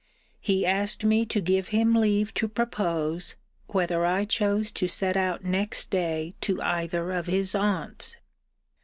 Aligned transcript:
He 0.39 0.65
asked 0.65 1.03
me 1.03 1.27
to 1.27 1.39
give 1.39 1.67
him 1.67 1.93
leave 1.93 2.33
to 2.33 2.47
propose, 2.47 3.35
whether 3.67 4.03
I 4.03 4.25
chose 4.25 4.71
to 4.71 4.87
set 4.87 5.15
out 5.15 5.43
next 5.43 5.91
day 5.91 6.33
to 6.41 6.59
either 6.59 7.11
of 7.11 7.27
his 7.27 7.53
aunts? 7.53 8.17